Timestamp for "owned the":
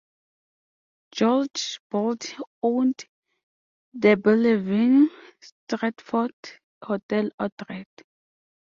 2.63-4.17